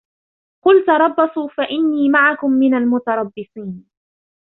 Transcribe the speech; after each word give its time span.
قُلْ 0.65 0.85
تَرَبَّصُوا 0.87 1.47
فَإِنِّي 1.47 2.09
مَعَكُمْ 2.09 2.51
مِنَ 2.51 2.73
الْمُتَرَبِّصِينَ 2.73 3.87